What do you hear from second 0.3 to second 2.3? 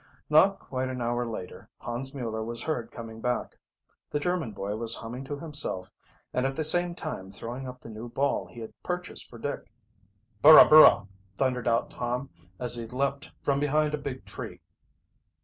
Not quite an hour later Hans